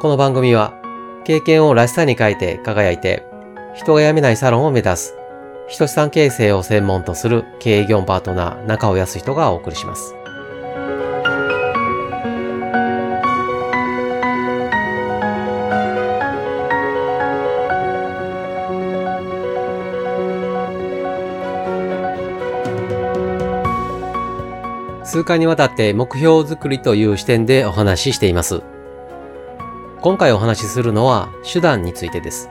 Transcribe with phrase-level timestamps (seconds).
[0.00, 0.74] この番組は
[1.24, 3.26] 経験をらしさに変えて輝いて
[3.74, 5.14] 人が辞めないサロンを目指す
[5.68, 10.14] 人資産形成を専門とする経営業パートナー中尾康人がお送りします。
[25.02, 28.62] 数回にわたって目標作りという視点でお話ししています。
[30.00, 32.48] 今回お話しするのは手段についてです。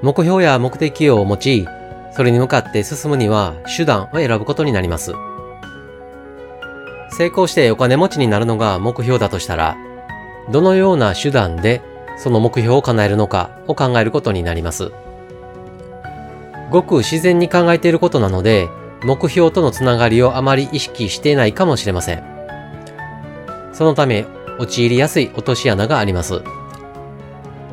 [0.00, 1.68] 目標や目的を持ち、
[2.12, 5.12] それに向かって進むには手段を選ぶことになります。
[7.10, 9.76] 成功してお金持ちになるのが目標だとしたら、
[10.50, 11.82] どのような手段で
[12.16, 14.92] その目標を叶えるのかを考えることになります。
[16.70, 18.70] ごく自然に考えていることなので、
[19.02, 22.24] 目標とのつながりをあまり意識していないかもしれません。
[23.74, 24.24] そのため、
[24.60, 26.42] 陥りやすい落とし穴があります。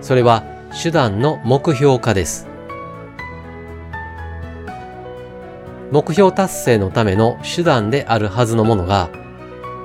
[0.01, 0.43] それは、
[0.81, 2.47] 手段の目標化です。
[5.91, 9.09] 目標達成のための手段であるはずのものが、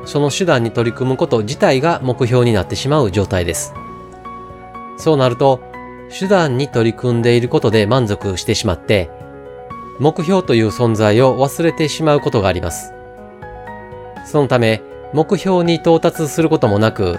[0.04, 3.74] その手段に取り組むこと自体が目標になってしまう状態です。
[4.96, 5.60] そうなると、
[6.16, 9.10] 手段に取り組んでいることで満足してしまって、
[9.98, 12.92] 目標という存在を忘れてしまうことがあります。
[14.24, 14.82] そのため、
[15.12, 17.18] 目標に到達することもなく、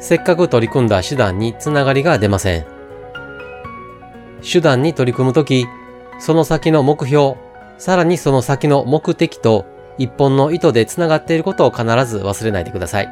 [0.00, 2.66] せっかく取り組んだ手段につながりが出ません。
[4.42, 5.66] 手段に取り組むとき、
[6.20, 7.36] その先の目標、
[7.78, 9.66] さらにその先の目的と
[9.98, 13.08] 一本の糸で繋がっていることを必ず忘れないでください。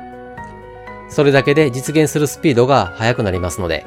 [1.09, 3.87] それだけで実現するスピードが速くなりますので。